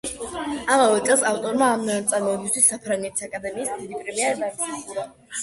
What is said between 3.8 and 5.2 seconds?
დიდი პრემია დაიმსახურა.